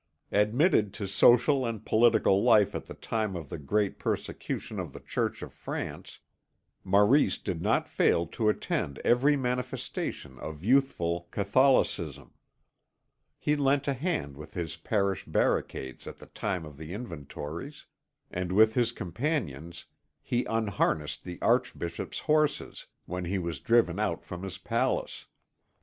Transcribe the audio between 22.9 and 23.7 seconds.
when he was